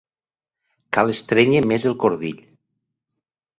[0.97, 2.43] Cal estrènyer més el cordill.